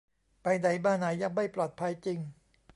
[0.43, 2.19] ไปไหนมาไหนยังไม่ปลอดภัยจริง